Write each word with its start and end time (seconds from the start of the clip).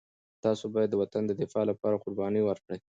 تاسو 0.43 0.65
باید 0.73 0.89
د 0.91 0.95
وطن 1.01 1.23
د 1.27 1.31
دفاع 1.41 1.63
لپاره 1.71 2.01
قرباني 2.03 2.41
ورکړئ. 2.45 2.79